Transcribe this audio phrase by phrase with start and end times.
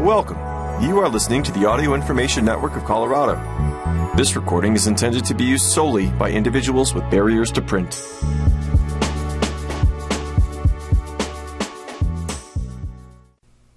[0.00, 0.38] Welcome.
[0.82, 3.36] You are listening to the Audio Information Network of Colorado.
[4.16, 7.92] This recording is intended to be used solely by individuals with barriers to print.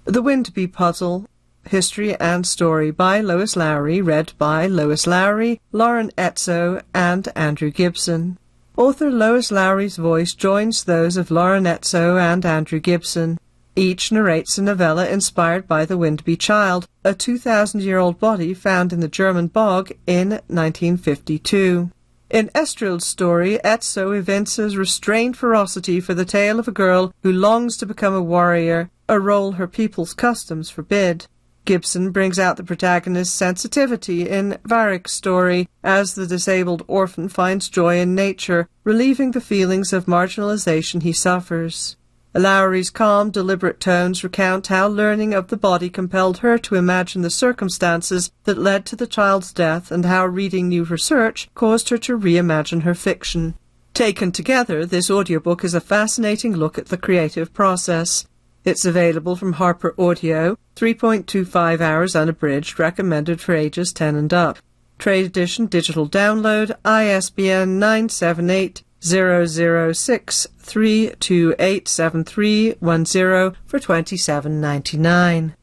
[0.05, 1.27] The Windeby Puzzle,
[1.67, 8.39] History and Story by Lois Lowry, read by Lois Lowry, Lauren Ezzo, and Andrew Gibson.
[8.77, 13.41] Author Lois Lowry's voice joins those of Lauren Ezzo and Andrew Gibson.
[13.75, 19.09] Each narrates a novella inspired by the Windeby Child, a 2,000-year-old body found in the
[19.09, 21.91] German bog in 1952.
[22.29, 27.79] In Estrild's story, Ezzo evinces restrained ferocity for the tale of a girl who longs
[27.79, 31.27] to become a warrior, a role her people's customs forbid.
[31.65, 37.99] Gibson brings out the protagonist's sensitivity in Varick's story as the disabled orphan finds joy
[38.01, 41.97] in nature, relieving the feelings of marginalization he suffers.
[42.35, 47.29] Lowry's calm, deliberate tones recount how learning of the body compelled her to imagine the
[47.29, 52.19] circumstances that led to the child's death and how reading new research caused her to
[52.19, 53.55] reimagine her fiction.
[53.93, 58.27] Taken together, this audiobook is a fascinating look at the creative process.
[58.65, 64.59] It's available from Harper Audio, 3.25 hours unabridged, recommended for ages 10 and up.
[64.99, 75.55] Trade edition digital download, ISBN 978 006 3287310 for 27.99.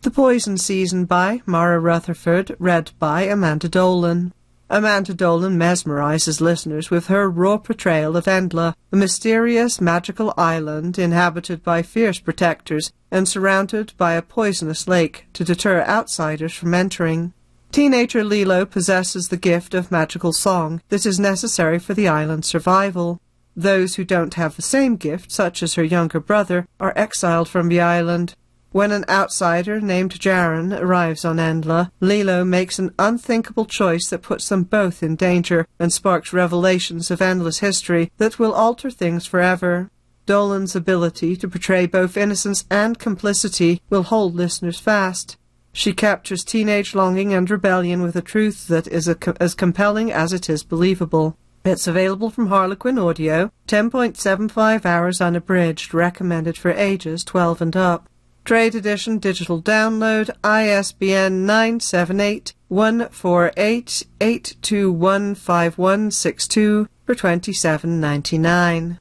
[0.00, 4.32] The Poison Season by Mara Rutherford, read by Amanda Dolan.
[4.72, 11.64] Amanda Dolan mesmerizes listeners with her raw portrayal of Endla, a mysterious magical island inhabited
[11.64, 17.32] by fierce protectors and surrounded by a poisonous lake to deter outsiders from entering.
[17.72, 23.20] Teenager Lilo possesses the gift of magical song that is necessary for the island's survival.
[23.56, 27.68] Those who don't have the same gift, such as her younger brother, are exiled from
[27.68, 28.36] the island.
[28.72, 34.48] When an outsider named Jaren arrives on Endla, Lilo makes an unthinkable choice that puts
[34.48, 39.90] them both in danger and sparks revelations of Endla's history that will alter things forever.
[40.24, 45.36] Dolan's ability to portray both innocence and complicity will hold listeners fast.
[45.72, 50.32] She captures teenage longing and rebellion with a truth that is co- as compelling as
[50.32, 51.36] it is believable.
[51.64, 58.08] It's available from Harlequin Audio, 10.75 hours unabridged, recommended for ages 12 and up.
[58.44, 68.98] Trade Edition digital download ISBN 978 148 8215162 for 27.99.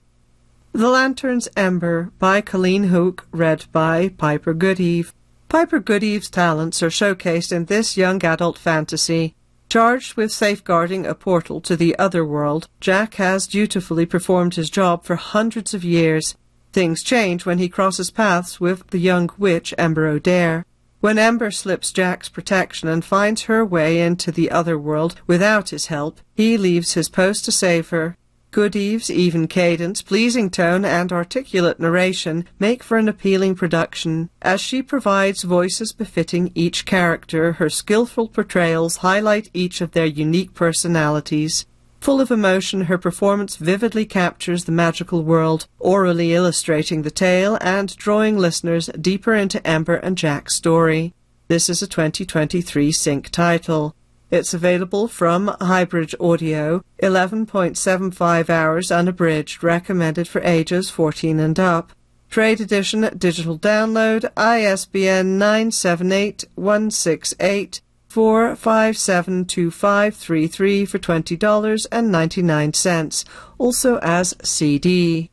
[0.72, 5.14] The Lantern's Ember by Colleen Houck, read by Piper Goodeve.
[5.48, 9.36] Piper Goodeve's talents are showcased in this young adult fantasy.
[9.68, 15.04] Charged with safeguarding a portal to the other world, Jack has dutifully performed his job
[15.04, 16.36] for hundreds of years.
[16.72, 20.66] Things change when he crosses paths with the young witch Ember O'Dare.
[21.00, 25.88] When Ember slips Jack's protection and finds her way into the other world without his
[25.88, 28.18] help, he leaves his post to save her.
[28.52, 34.30] Goodeve's even cadence, pleasing tone, and articulate narration make for an appealing production.
[34.42, 40.56] As she provides voices befitting each character, her skillful portrayals highlight each of their unique
[40.56, 41.68] personalities.
[42.02, 47.96] Full of emotion, her performance vividly captures the magical world, orally illustrating the tale and
[47.98, 51.14] drawing listeners deeper into Ember and Jack's story.
[51.50, 53.96] This is a 2023 sync title.
[54.32, 61.92] It's available from Highbridge Audio, 11.75 hours unabridged, recommended for ages 14 and up.
[62.30, 66.46] Trade edition digital download ISBN 978
[68.10, 73.24] four five seven two five three three for twenty dollars and ninety nine cents,
[73.58, 75.30] also as CD.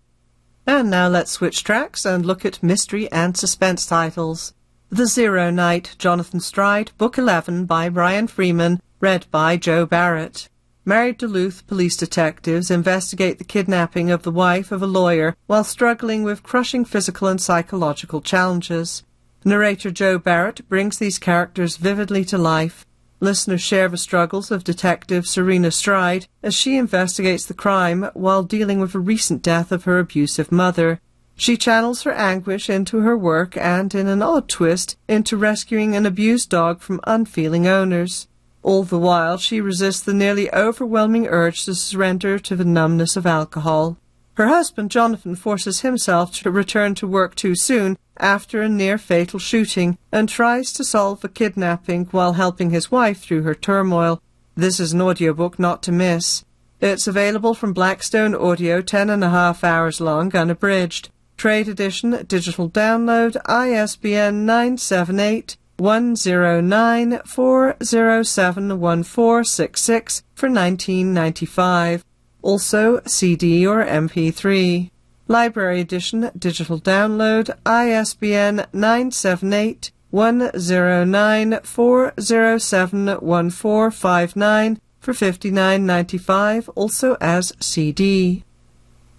[0.67, 4.53] And now let's switch tracks and look at mystery and suspense titles.
[4.89, 10.49] The Zero Night, Jonathan Stride, Book 11 by Brian Freeman, Read by Joe Barrett.
[10.83, 16.23] Married Duluth police detectives investigate the kidnapping of the wife of a lawyer while struggling
[16.23, 19.03] with crushing physical and psychological challenges.
[19.43, 22.83] Narrator Joe Barrett brings these characters vividly to life.
[23.19, 28.79] Listeners share the struggles of Detective Serena Stride as she investigates the crime while dealing
[28.79, 30.99] with the recent death of her abusive mother.
[31.35, 36.07] She channels her anguish into her work and, in an odd twist, into rescuing an
[36.07, 38.27] abused dog from unfeeling owners.
[38.65, 43.27] All the while, she resists the nearly overwhelming urge to surrender to the numbness of
[43.27, 43.99] alcohol.
[44.37, 49.37] Her husband, Jonathan, forces himself to return to work too soon after a near fatal
[49.37, 54.19] shooting and tries to solve a kidnapping while helping his wife through her turmoil.
[54.55, 56.43] This is an audiobook not to miss.
[56.81, 61.09] It's available from Blackstone Audio, ten and a half hours long, unabridged.
[61.37, 69.81] Trade edition, digital download, ISBN 978 one zero nine four zero seven one four six
[69.81, 72.03] six for nineteen ninety five.
[72.41, 74.91] also CD or MP3.
[75.27, 88.43] Library Edition Digital Download ISBN 978 109 407 1459 for 59.95 also as CD.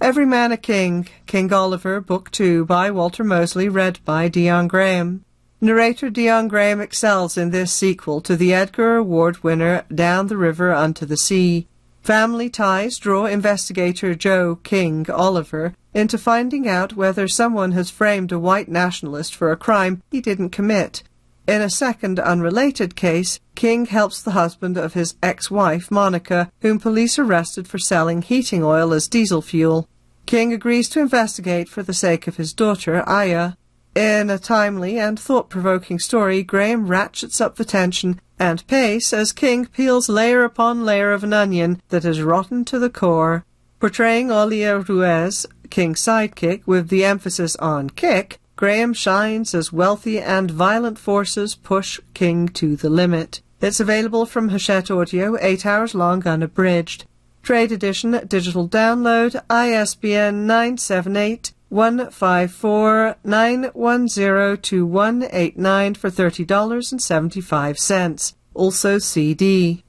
[0.01, 5.26] Every Man a King, King Oliver, Book 2 by Walter Mosley, read by Dion Graham.
[5.59, 10.71] Narrator Dion Graham excels in this sequel to the Edgar Award winner Down the River
[10.71, 11.67] Unto the Sea.
[12.03, 18.39] Family ties draw investigator Joe King Oliver into finding out whether someone has framed a
[18.39, 21.03] white nationalist for a crime he didn't commit.
[21.49, 27.19] In a second unrelated case, King helps the husband of his ex-wife, Monica, whom police
[27.19, 29.89] arrested for selling heating oil as diesel fuel.
[30.27, 33.53] King agrees to investigate for the sake of his daughter, Aya.
[33.97, 39.65] In a timely and thought-provoking story, Graham ratchets up the tension and pace as King
[39.65, 43.47] peels layer upon layer of an onion that is rotten to the core.
[43.81, 50.51] Portraying Olia Ruiz, King's sidekick, with the emphasis on kick, Graham shines as wealthy and
[50.51, 53.41] violent forces push King to the limit.
[53.63, 57.07] It's available from Hachette Audio, 8 hours long unabridged.
[57.43, 68.35] Trade edition, digital download, ISBN 978 154 910 2189 for $30.75.
[68.55, 69.83] Also CD.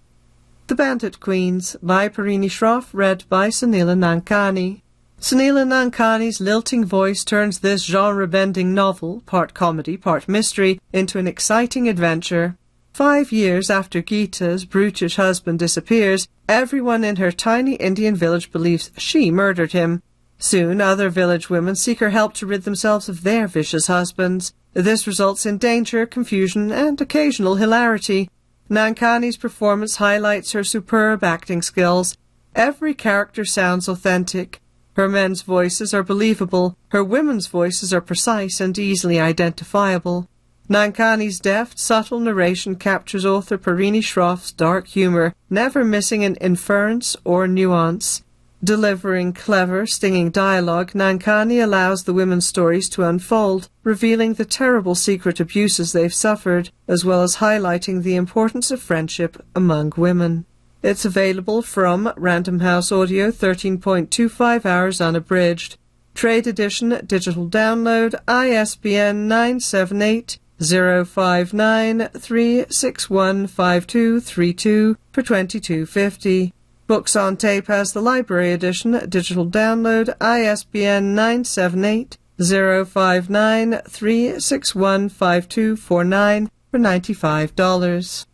[0.67, 4.81] The Bandit Queens by Parini Shroff, read by Soneela Nankani.
[5.21, 11.87] Soneela Nankani's lilting voice turns this genre-bending novel, part comedy, part mystery, into an exciting
[11.87, 12.57] adventure.
[12.93, 19.31] Five years after Geeta's brutish husband disappears, everyone in her tiny Indian village believes she
[19.31, 20.01] murdered him.
[20.39, 24.53] Soon other village women seek her help to rid themselves of their vicious husbands.
[24.73, 28.29] This results in danger, confusion, and occasional hilarity.
[28.69, 32.15] Nankani's performance highlights her superb acting skills.
[32.55, 34.61] Every character sounds authentic.
[34.93, 40.27] Her men's voices are believable, her women's voices are precise and easily identifiable.
[40.69, 47.47] Nankani's deft, subtle narration captures author Parini Shroff's dark humor, never missing an inference or
[47.47, 48.23] nuance.
[48.63, 55.39] Delivering clever, stinging dialogue, Nankani allows the women's stories to unfold, revealing the terrible secret
[55.39, 60.45] abuses they've suffered, as well as highlighting the importance of friendship among women.
[60.81, 65.77] It's available from Random House Audio 13.25 hours unabridged.
[66.15, 76.53] Trade edition digital download ISBN 978 059 3615232 for 22.50.
[76.87, 88.25] Books on tape has the library edition digital download ISBN 978 059 3615249 for $95.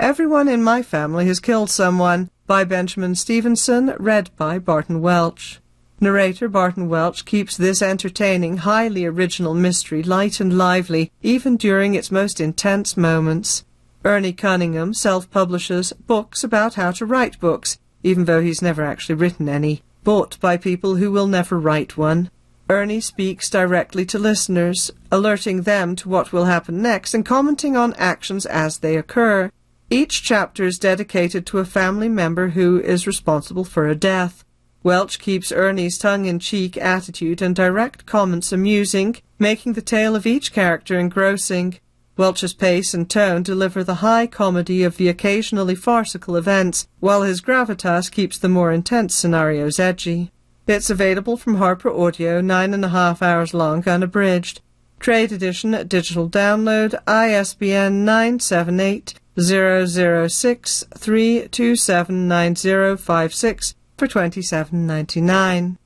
[0.00, 5.60] Everyone in My Family Has Killed Someone by Benjamin Stevenson, read by Barton Welch.
[6.00, 12.10] Narrator Barton Welch keeps this entertaining, highly original mystery light and lively, even during its
[12.10, 13.64] most intense moments.
[14.06, 19.48] Ernie Cunningham self-publishes books about how to write books, even though he's never actually written
[19.48, 22.30] any, bought by people who will never write one.
[22.70, 27.94] Ernie speaks directly to listeners, alerting them to what will happen next and commenting on
[27.94, 29.50] actions as they occur.
[29.90, 34.44] Each chapter is dedicated to a family member who is responsible for a death.
[34.84, 40.96] Welch keeps Ernie's tongue-in-cheek attitude and direct comments amusing, making the tale of each character
[40.96, 41.80] engrossing.
[42.16, 47.42] Welch's pace and tone deliver the high comedy of the occasionally farcical events, while his
[47.42, 50.30] gravitas keeps the more intense scenarios edgy.
[50.66, 54.62] It's available from Harper Audio, nine and a half hours long, unabridged.
[54.98, 65.76] Trade edition, at digital download, ISBN 978 006 3279056 for twenty seven ninety nine.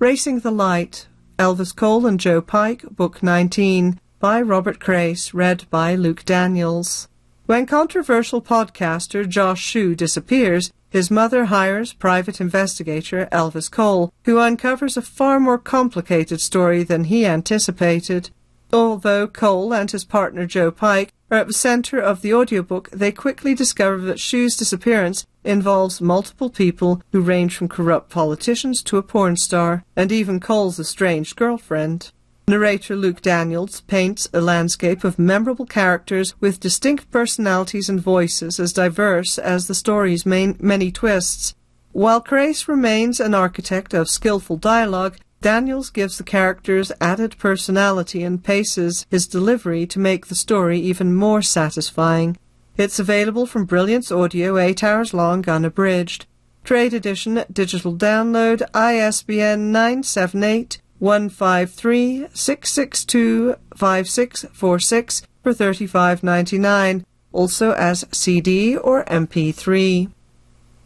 [0.00, 1.06] Racing the Light,
[1.38, 7.08] Elvis Cole and Joe Pike, Book 19, by Robert Crais, read by Luke Daniels.
[7.46, 14.96] When controversial podcaster Josh Shue disappears, his mother hires private investigator Elvis Cole, who uncovers
[14.96, 18.30] a far more complicated story than he anticipated.
[18.72, 23.10] Although Cole and his partner Joe Pike are at the center of the audiobook, they
[23.10, 29.02] quickly discover that Shue's disappearance involves multiple people who range from corrupt politicians to a
[29.02, 32.12] porn star, and even Cole's estranged girlfriend.
[32.48, 38.72] Narrator Luke Daniels paints a landscape of memorable characters with distinct personalities and voices as
[38.72, 41.54] diverse as the story's main, many twists.
[41.92, 48.42] While Crais remains an architect of skillful dialogue, Daniels gives the characters added personality and
[48.42, 52.36] paces his delivery to make the story even more satisfying.
[52.76, 56.26] It's available from Brilliance Audio, 8 hours long, unabridged.
[56.64, 69.04] Trade Edition Digital Download ISBN 978 153 662 5646 for $35.99, also as CD or
[69.06, 70.12] MP3.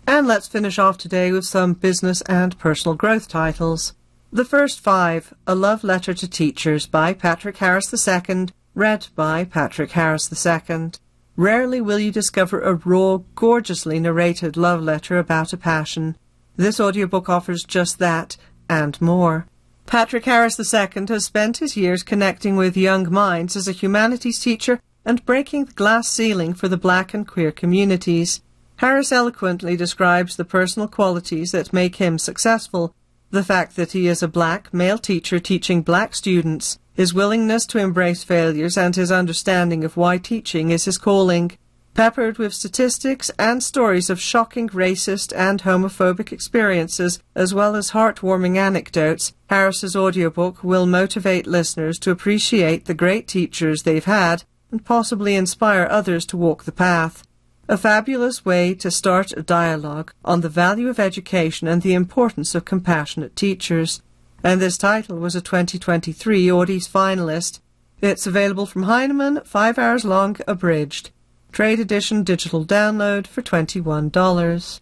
[0.06, 3.92] And let's finish off today with some business and personal growth titles.
[4.32, 9.90] The first five A Love Letter to Teachers by Patrick Harris II, read by Patrick
[9.90, 10.92] Harris II.
[11.36, 16.16] Rarely will you discover a raw, gorgeously narrated love letter about a passion.
[16.56, 18.38] This audiobook offers just that,
[18.70, 19.46] and more.
[19.86, 24.80] Patrick Harris II has spent his years connecting with young minds as a humanities teacher
[25.04, 28.42] and breaking the glass ceiling for the black and queer communities.
[28.76, 32.94] Harris eloquently describes the personal qualities that make him successful
[33.30, 37.78] the fact that he is a black male teacher teaching black students, his willingness to
[37.78, 41.52] embrace failures, and his understanding of why teaching is his calling.
[41.96, 48.58] Peppered with statistics and stories of shocking racist and homophobic experiences, as well as heartwarming
[48.58, 55.34] anecdotes, Harris's audiobook will motivate listeners to appreciate the great teachers they've had and possibly
[55.34, 57.26] inspire others to walk the path.
[57.66, 62.54] A fabulous way to start a dialogue on the value of education and the importance
[62.54, 64.02] of compassionate teachers.
[64.44, 67.60] And this title was a 2023 Audies finalist.
[68.02, 71.10] It's available from Heinemann, five hours long, abridged.
[71.56, 74.80] Trade edition digital download for $21.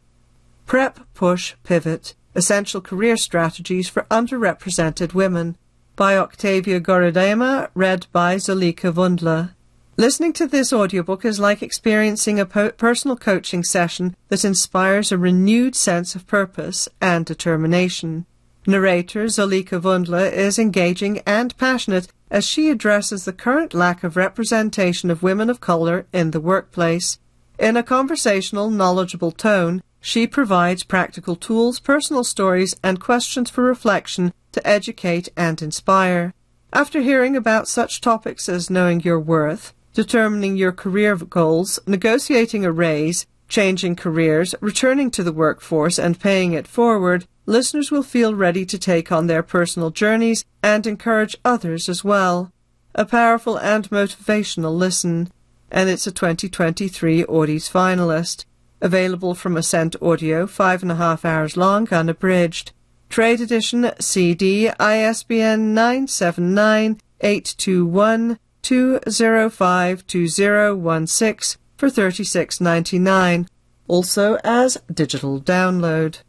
[0.66, 5.58] Prep, Push, Pivot Essential Career Strategies for Underrepresented Women
[5.96, 9.54] by Octavia Goredema, read by Zolika Wundler.
[10.02, 15.18] Listening to this audiobook is like experiencing a po- personal coaching session that inspires a
[15.20, 18.26] renewed sense of purpose and determination.
[18.66, 25.12] Narrator Zolika Wundler is engaging and passionate as she addresses the current lack of representation
[25.12, 27.20] of women of color in the workplace.
[27.60, 34.34] In a conversational, knowledgeable tone, she provides practical tools, personal stories, and questions for reflection
[34.52, 36.34] to educate and inspire.
[36.74, 42.72] After hearing about such topics as knowing your worth, determining your career goals, negotiating a
[42.72, 48.66] raise, changing careers, returning to the workforce, and paying it forward, listeners will feel ready
[48.66, 52.52] to take on their personal journeys and encourage others as well.
[52.96, 55.32] A powerful and motivational listen,
[55.70, 58.46] and it's a 2023 Audies finalist.
[58.82, 62.72] Available from Ascent Audio, five and a half hours long, unabridged.
[63.10, 73.48] Trade Edition CD ISBN 979 821 205 2016 for 36.99,
[73.88, 76.20] also as digital download.